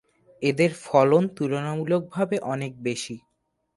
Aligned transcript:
এদের 0.41 0.71
ফলন 0.83 1.23
তুলনামূলকভাবে 1.37 2.35
অনেক 2.53 2.71
বেশি। 2.81 3.15